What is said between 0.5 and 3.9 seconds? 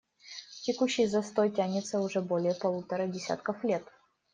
Текущий застой тянется уже более полутора десятков лет.